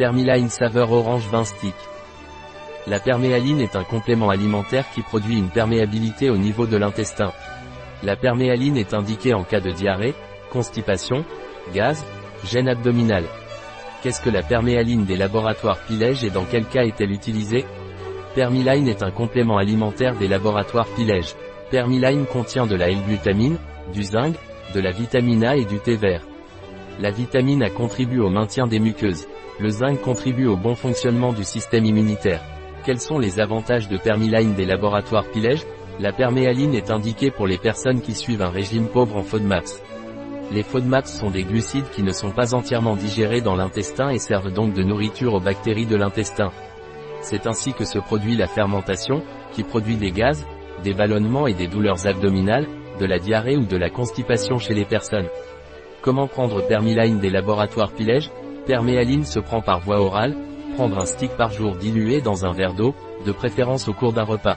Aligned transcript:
Permiline 0.00 0.48
saveur 0.48 0.92
orange 0.92 1.28
20 1.30 1.44
stick. 1.44 1.74
La 2.86 2.98
perméaline 3.00 3.60
est 3.60 3.76
un 3.76 3.84
complément 3.84 4.30
alimentaire 4.30 4.86
qui 4.94 5.02
produit 5.02 5.36
une 5.36 5.50
perméabilité 5.50 6.30
au 6.30 6.38
niveau 6.38 6.66
de 6.66 6.78
l'intestin. 6.78 7.34
La 8.02 8.16
perméaline 8.16 8.78
est 8.78 8.94
indiquée 8.94 9.34
en 9.34 9.44
cas 9.44 9.60
de 9.60 9.70
diarrhée, 9.70 10.14
constipation, 10.50 11.22
gaz, 11.74 12.02
gêne 12.46 12.70
abdominale. 12.70 13.26
Qu'est-ce 14.02 14.22
que 14.22 14.30
la 14.30 14.42
perméaline 14.42 15.04
des 15.04 15.18
laboratoires 15.18 15.80
Pilège 15.86 16.24
et 16.24 16.30
dans 16.30 16.46
quel 16.50 16.64
cas 16.64 16.84
est-elle 16.84 17.12
utilisée 17.12 17.66
Permiline 18.34 18.88
est 18.88 19.02
un 19.02 19.10
complément 19.10 19.58
alimentaire 19.58 20.16
des 20.16 20.28
laboratoires 20.28 20.88
Pilège. 20.96 21.34
Permiline 21.70 22.24
contient 22.24 22.66
de 22.66 22.74
la 22.74 22.88
L-glutamine, 22.88 23.58
du 23.92 24.02
zinc, 24.02 24.34
de 24.74 24.80
la 24.80 24.92
vitamine 24.92 25.44
A 25.44 25.56
et 25.58 25.66
du 25.66 25.78
thé 25.78 25.96
vert. 25.96 26.22
La 27.00 27.10
vitamine 27.10 27.62
A 27.62 27.68
contribue 27.68 28.20
au 28.20 28.30
maintien 28.30 28.66
des 28.66 28.78
muqueuses. 28.78 29.26
Le 29.60 29.68
zinc 29.68 30.00
contribue 30.00 30.46
au 30.46 30.56
bon 30.56 30.74
fonctionnement 30.74 31.34
du 31.34 31.44
système 31.44 31.84
immunitaire. 31.84 32.40
Quels 32.86 32.98
sont 32.98 33.18
les 33.18 33.40
avantages 33.40 33.90
de 33.90 33.98
Permiline 33.98 34.54
des 34.54 34.64
laboratoires 34.64 35.26
Pilège? 35.30 35.66
La 35.98 36.12
perméaline 36.12 36.74
est 36.74 36.90
indiquée 36.90 37.30
pour 37.30 37.46
les 37.46 37.58
personnes 37.58 38.00
qui 38.00 38.14
suivent 38.14 38.40
un 38.40 38.48
régime 38.48 38.86
pauvre 38.86 39.18
en 39.18 39.22
FODMAPS. 39.22 39.82
Les 40.50 40.62
FODMAPs 40.62 41.08
sont 41.08 41.30
des 41.30 41.44
glucides 41.44 41.90
qui 41.90 42.02
ne 42.02 42.12
sont 42.12 42.30
pas 42.30 42.54
entièrement 42.54 42.96
digérés 42.96 43.42
dans 43.42 43.54
l'intestin 43.54 44.08
et 44.08 44.18
servent 44.18 44.50
donc 44.50 44.72
de 44.72 44.82
nourriture 44.82 45.34
aux 45.34 45.40
bactéries 45.40 45.84
de 45.84 45.96
l'intestin. 45.96 46.52
C'est 47.20 47.46
ainsi 47.46 47.74
que 47.74 47.84
se 47.84 47.98
produit 47.98 48.36
la 48.36 48.46
fermentation, 48.46 49.22
qui 49.52 49.62
produit 49.62 49.96
des 49.96 50.10
gaz, 50.10 50.46
des 50.82 50.94
ballonnements 50.94 51.46
et 51.46 51.54
des 51.54 51.68
douleurs 51.68 52.06
abdominales, 52.06 52.66
de 52.98 53.04
la 53.04 53.18
diarrhée 53.18 53.58
ou 53.58 53.66
de 53.66 53.76
la 53.76 53.90
constipation 53.90 54.56
chez 54.56 54.72
les 54.72 54.86
personnes. 54.86 55.28
Comment 56.00 56.28
prendre 56.28 56.66
Permiline 56.66 57.20
des 57.20 57.28
laboratoires 57.28 57.92
Pilège? 57.92 58.30
Perméaline 58.66 59.24
se 59.24 59.40
prend 59.40 59.62
par 59.62 59.80
voie 59.80 60.00
orale, 60.00 60.36
prendre 60.74 60.98
un 60.98 61.06
stick 61.06 61.36
par 61.36 61.50
jour 61.50 61.76
dilué 61.76 62.20
dans 62.20 62.44
un 62.44 62.52
verre 62.52 62.74
d'eau, 62.74 62.94
de 63.24 63.32
préférence 63.32 63.88
au 63.88 63.92
cours 63.92 64.12
d'un 64.12 64.24
repas. 64.24 64.56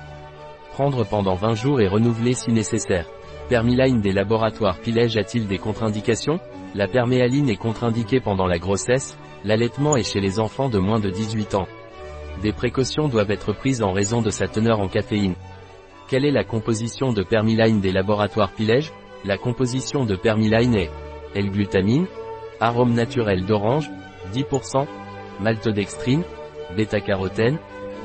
Prendre 0.71 1.05
pendant 1.05 1.35
20 1.35 1.55
jours 1.55 1.81
et 1.81 1.87
renouveler 1.87 2.33
si 2.33 2.51
nécessaire. 2.51 3.07
Permiline 3.49 4.01
des 4.01 4.11
laboratoires 4.11 4.79
Pilège 4.79 5.17
a-t-il 5.17 5.47
des 5.47 5.57
contre-indications? 5.57 6.39
La 6.75 6.87
perméaline 6.87 7.49
est 7.49 7.57
contre-indiquée 7.57 8.19
pendant 8.19 8.47
la 8.47 8.57
grossesse, 8.57 9.17
l'allaitement 9.43 9.95
et 9.95 10.03
chez 10.03 10.19
les 10.19 10.39
enfants 10.39 10.69
de 10.69 10.79
moins 10.79 10.99
de 10.99 11.09
18 11.09 11.55
ans. 11.55 11.67
Des 12.41 12.51
précautions 12.51 13.07
doivent 13.07 13.31
être 13.31 13.53
prises 13.53 13.83
en 13.83 13.91
raison 13.91 14.21
de 14.21 14.29
sa 14.29 14.47
teneur 14.47 14.79
en 14.79 14.87
caféine. 14.87 15.35
Quelle 16.07 16.25
est 16.25 16.31
la 16.31 16.43
composition 16.43 17.13
de 17.13 17.23
permiline 17.23 17.79
des 17.79 17.91
laboratoires 17.91 18.51
Pilège? 18.51 18.91
La 19.25 19.37
composition 19.37 20.05
de 20.05 20.15
permiline 20.15 20.75
est 20.75 20.91
L-glutamine, 21.35 22.07
arôme 22.59 22.93
naturel 22.93 23.45
d'orange, 23.45 23.89
10%, 24.33 24.85
maltodextrine, 25.41 26.23
bêta-carotène, 26.75 27.57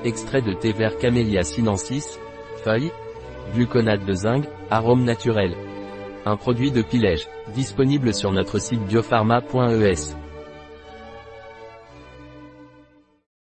extrait 0.05 0.43
de 0.43 0.53
thé 0.53 0.73
vert 0.73 0.99
Camellia 0.99 1.43
sinensis, 1.43 2.19
feuilles, 2.65 2.93
gluconate 3.55 4.05
de 4.05 4.13
zinc, 4.13 4.45
arôme 4.71 5.05
naturel. 5.05 5.55
Un 6.27 6.37
produit 6.37 6.71
de 6.71 6.83
Pilège, 6.83 7.29
disponible 7.55 8.13
sur 8.13 8.33
notre 8.33 8.59
site 8.59 8.85
biopharma.es. 8.85 10.15